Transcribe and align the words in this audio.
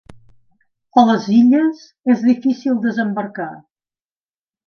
A 1.01 1.03
les 1.09 1.25
illes 1.39 1.83
és 2.15 2.25
difícil 2.29 2.79
de 2.79 2.85
desembarcar. 2.87 3.49